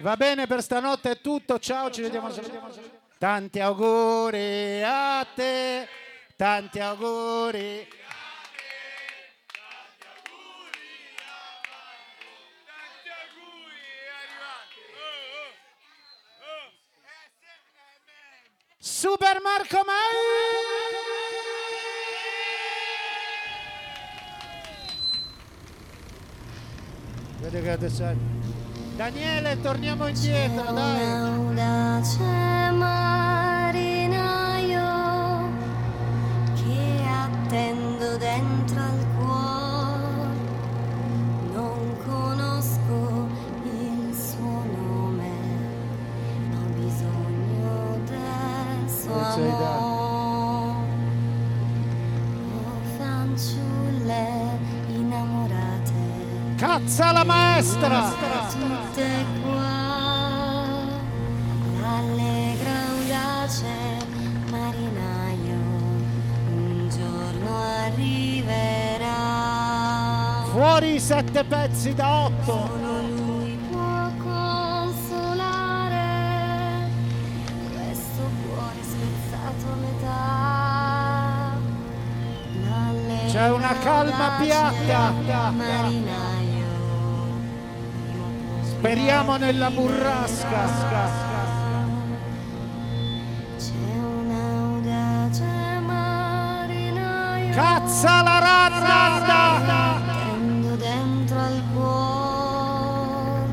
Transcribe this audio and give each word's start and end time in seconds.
Va 0.00 0.14
bene, 0.14 0.46
per 0.46 0.62
stanotte 0.62 1.12
è 1.12 1.20
tutto. 1.20 1.58
Ciao, 1.58 1.90
ci 1.90 2.02
vediamo. 2.02 2.28
Tanti 3.18 3.60
auguri 3.60 4.82
a 4.84 5.26
te, 5.34 5.88
tanti 6.36 6.80
auguri. 6.80 7.88
Super 18.78 19.40
Marco 19.40 19.82
Mai! 19.84 19.94
Vedi 27.40 27.62
che 27.62 27.70
adesso... 27.70 28.35
Daniele, 28.96 29.60
torniamo 29.60 30.06
indietro, 30.08 30.72
dai! 30.72 31.12
Audace 31.12 32.70
marinaio 32.72 34.00
che 36.54 37.04
attendo 37.06 38.16
dentro 38.16 38.80
al 38.80 39.06
cuore, 39.18 40.34
non 41.52 41.94
conosco 42.06 43.28
il 43.64 44.16
suo 44.16 44.64
nome, 44.80 45.30
ho 46.54 46.64
bisogno 46.74 48.00
del 48.06 48.88
suo 48.88 49.12
amore. 49.12 49.76
Oh, 52.50 52.80
fanciulle 52.96 54.24
innamorate. 54.88 56.00
Cazza 56.56 57.12
la 57.12 57.24
maestra! 57.24 58.25
Tutte 58.96 59.26
qua, 59.42 60.88
allegra 61.84 62.72
audace 62.88 63.74
marinaio, 64.50 65.60
un 66.48 66.88
giorno 66.88 67.62
arriverà. 67.84 69.04
Fuori 70.50 70.94
i 70.94 70.98
sette 70.98 71.44
pezzi 71.44 71.92
da 71.92 72.24
otto! 72.24 72.70
Solo 72.70 73.02
lui 73.02 73.58
può 73.70 74.10
consolare 74.24 75.60
questo 77.74 78.22
cuore 78.46 78.80
spezzato 78.80 79.72
a 79.72 79.76
metà. 79.76 80.24
C'è 83.28 83.50
una 83.50 83.76
calma 83.78 84.38
piatta. 84.40 85.10
Marinaio. 85.50 86.25
Speriamo 88.86 89.36
nella 89.36 89.68
burrasca! 89.68 90.70
Cazza 97.52 98.22
la 98.22 98.38
ranna! 98.38 100.00
Tendo 100.06 100.76
dentro 100.76 101.36
al 101.36 101.62
cuore 101.74 103.46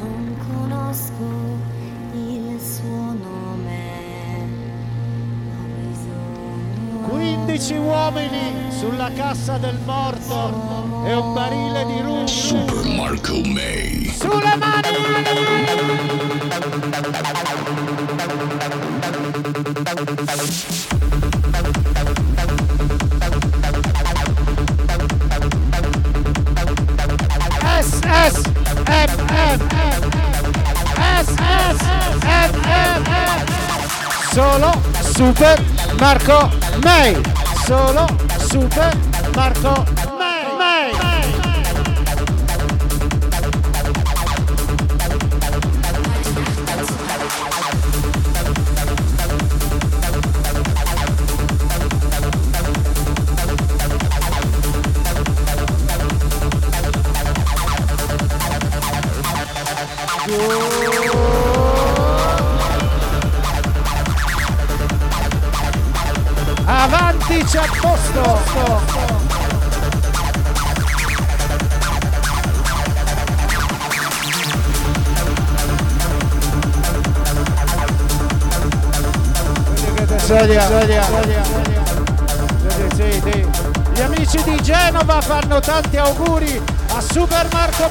Non 0.00 0.36
conosco 0.48 1.24
il 2.14 2.58
suo 2.58 3.12
nome 3.12 3.90
Ho 5.52 5.66
bisogno 5.76 7.08
15 7.08 7.76
uomini 7.76 8.70
sulla 8.70 9.10
cassa 9.12 9.58
del 9.58 9.78
morto 9.84 11.04
e 11.04 11.12
un 11.12 11.34
barile 11.34 11.84
di 11.84 12.00
rum. 12.00 12.81
Marco 13.22 13.40
May. 13.48 14.12
Sulle 14.18 14.56
mani! 14.58 14.90
S 28.04 28.42
M 28.86 29.10
M 29.30 29.60
S 30.98 31.28
S 31.38 31.78
M 32.26 32.50
M 32.66 33.02
Solo 34.32 34.72
Super 35.14 35.62
Marco 36.00 36.50
May 36.82 37.20
Solo 37.64 38.06
Super 38.50 38.92
Marco 39.34 40.01
Sì, 82.94 83.20
sì. 83.22 83.46
Gli 83.92 84.00
amici 84.00 84.42
di 84.44 84.56
Genova 84.62 85.20
fanno 85.20 85.60
tanti 85.60 85.98
auguri 85.98 86.58
a 86.88 87.00
Super 87.02 87.48
Marco 87.52 87.90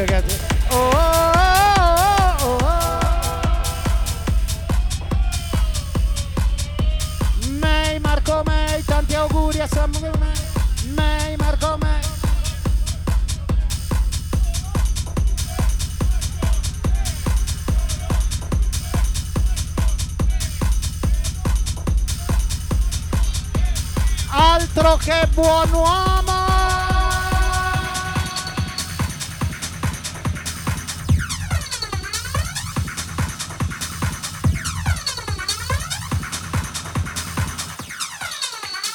ragazzi? 0.00 0.38
Oh, 0.68 0.76
oh, 0.76 2.44
oh, 2.44 2.58
Marco 8.00 8.42
May, 8.44 8.84
tanti 8.84 9.14
auguri 9.14 9.60
a 9.60 9.66
Samuel 9.66 10.12
May. 10.18 11.38
Altro 24.82 24.96
che 24.96 25.28
buon 25.34 25.70
uomo! 25.72 26.48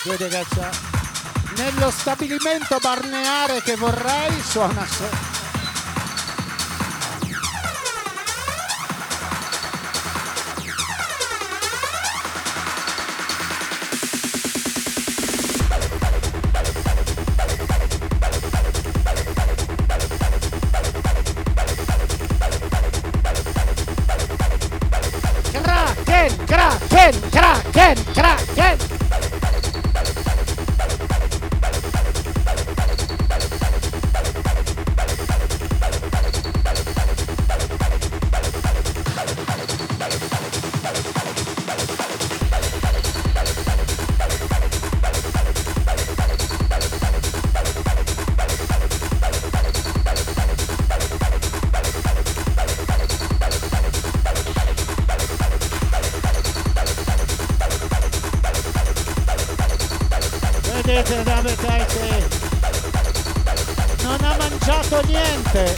Vede 0.05 0.27
che 0.27 0.45
c'è 0.55 0.69
nello 1.55 1.91
stabilimento 1.91 2.79
balneare 2.81 3.61
che 3.61 3.75
vorrei 3.75 4.41
suona 4.41 4.87
so- 4.87 5.34
Get 28.15 28.23
out! 28.23 28.44
Vedete, 60.85 61.23
da 61.23 61.41
vedete. 61.41 62.45
sentito 64.95 65.01
niente. 65.07 65.75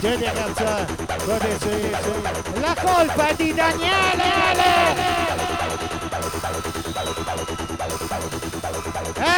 Chiedi 0.00 0.24
ragazza, 0.24 0.86
guarda, 1.24 1.58
sì, 1.58 1.68
sì. 1.70 2.60
La 2.60 2.74
colpa 2.80 3.28
è 3.28 3.34
di 3.36 3.54
Daniele! 3.54 4.30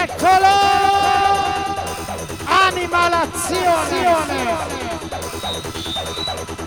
Eccolo! 0.02 1.53
Animalazione! 3.24 4.92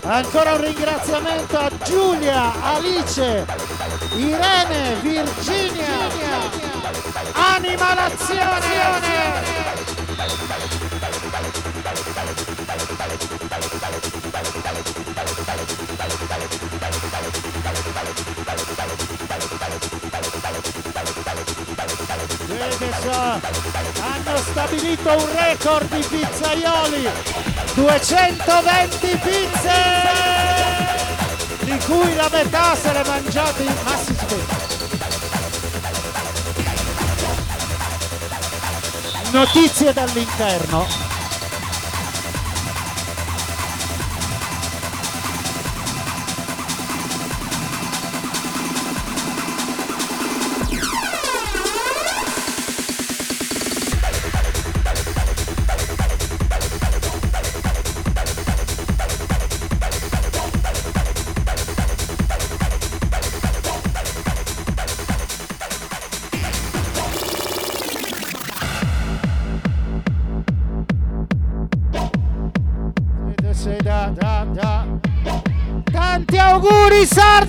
Ancora 0.02 0.54
un 0.54 0.60
ringraziamento 0.60 1.56
a 1.56 1.70
Giulia, 1.84 2.52
Alice, 2.62 3.46
Irene, 4.16 4.96
Virginia. 5.00 5.86
Animalazione! 7.32 9.58
Vede 22.58 22.90
hanno 24.00 24.36
stabilito 24.38 25.10
un 25.10 25.32
record 25.32 25.88
di 25.94 26.04
pizzaioli 26.04 27.08
220 27.74 29.20
pizze 29.22 29.72
di 31.60 31.78
cui 31.84 32.16
la 32.16 32.28
metà 32.32 32.74
se 32.74 32.92
le 32.92 33.04
mangiate 33.06 33.62
in 33.62 33.74
massi 33.84 34.16
Notizie 39.30 39.92
dall'interno. 39.92 41.07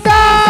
Auguri 0.08 0.49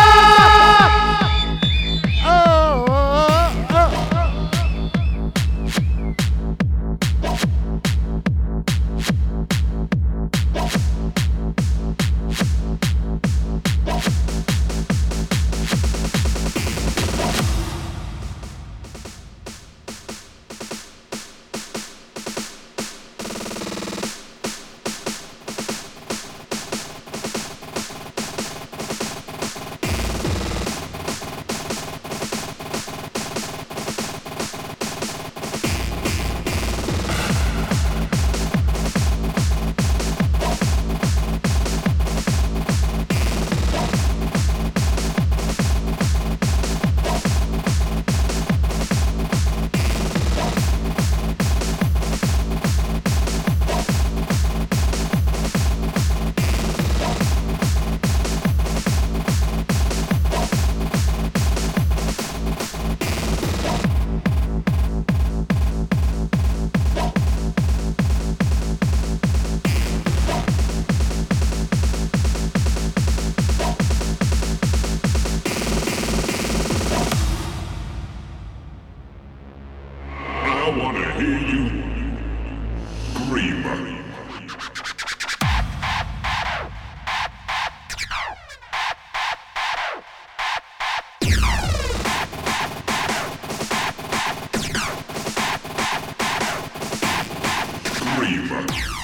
Show. 98.68 98.99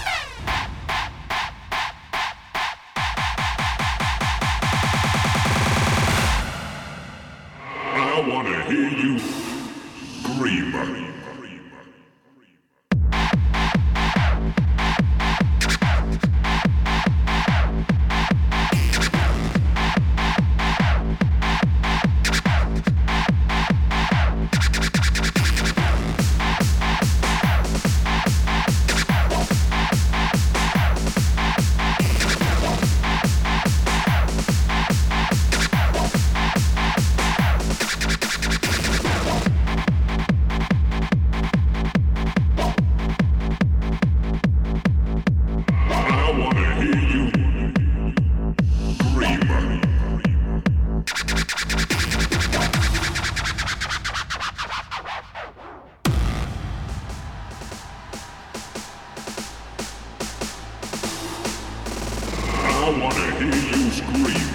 I 62.86 62.90
wanna 62.90 63.30
hear 63.32 63.46
you 63.46 63.90
scream. 63.90 64.46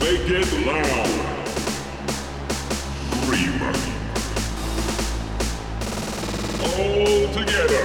Make 0.00 0.28
it 0.28 0.66
loud. 0.66 1.08
Scream. 3.12 3.60
all 6.64 7.28
together. 7.32 7.84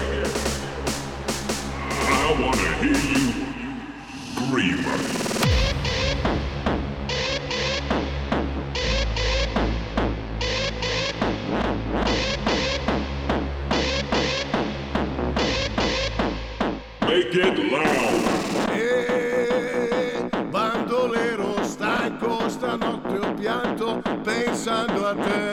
I 2.02 2.36
wanna 2.42 2.70
hear 2.82 3.09
Make 17.32 17.46
it 17.46 17.72
loud. 17.72 18.24
E 18.72 20.30
bandolero 20.50 21.64
stanco 21.64 22.50
stanotte 22.50 23.18
ho 23.20 23.34
pianto 23.36 24.02
pensando 24.24 25.08
a 25.10 25.14
te. 25.14 25.52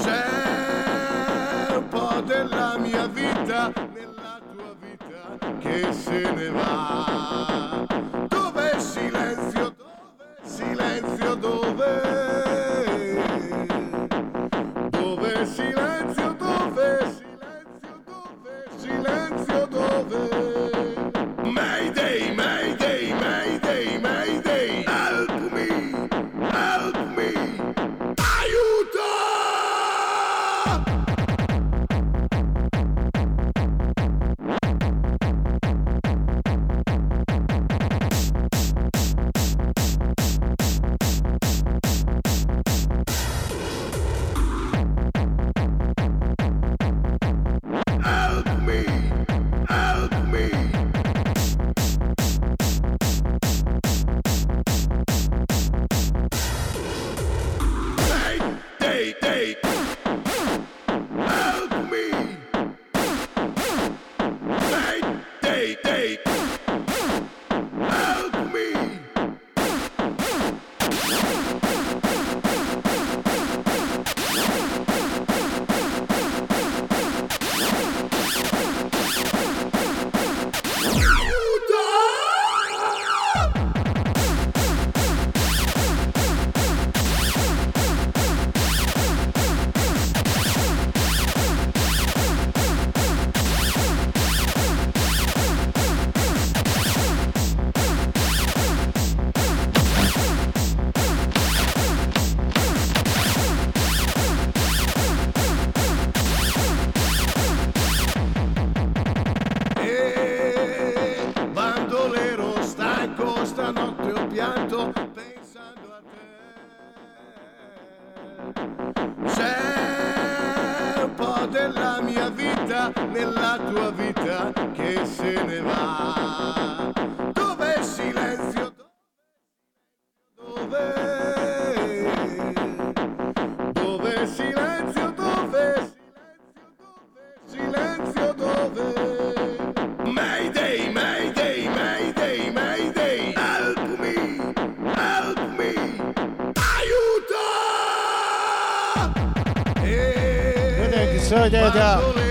C'è 0.00 1.76
un 1.76 1.88
po' 1.88 2.22
della 2.24 2.78
mia 2.78 3.06
vita 3.08 3.70
nella 3.92 4.40
tua 4.50 4.74
vita 4.80 5.36
che 5.58 5.92
se 5.92 6.32
ne 6.32 6.48
va. 6.48 7.91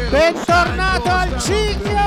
Bentornato 0.10 1.12
al 1.12 1.40
ciclo! 1.40 2.01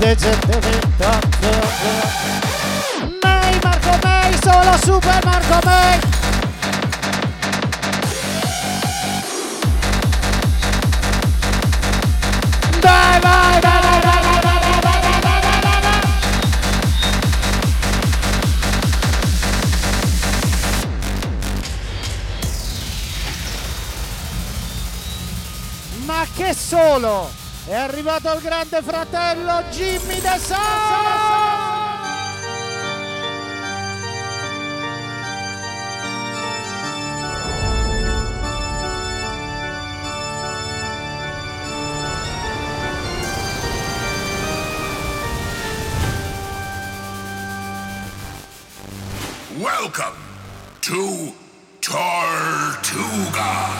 Da. 0.00 1.20
May, 3.20 3.58
Marco 3.62 3.98
May, 4.02 4.32
solo 4.40 4.78
Super 4.78 5.24
Marco 5.24 5.58
May! 5.64 5.98
Dai, 12.80 13.20
vai, 13.20 13.60
vai, 13.60 13.80
vai, 13.82 14.00
vai. 14.00 14.22
Ma 26.06 26.26
che 26.34 26.54
solo! 26.54 27.47
È 27.68 27.74
arrivato 27.74 28.32
il 28.32 28.40
grande 28.40 28.80
fratello 28.80 29.62
Jimmy 29.70 30.18
De 30.22 30.38
Sa! 30.38 30.56
Welcome 49.58 50.16
to 50.80 51.34
Tortuga. 51.80 53.77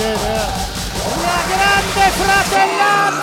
vedere 0.00 0.48
la 1.22 1.40
grande 1.46 2.10
fratellanza! 2.16 3.20